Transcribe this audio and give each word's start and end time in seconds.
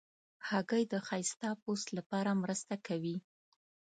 هګۍ 0.47 0.83
د 0.93 0.95
ښایسته 1.07 1.49
پوست 1.61 1.87
لپاره 1.97 2.31
مرسته 2.43 2.73
کوي. 2.87 3.17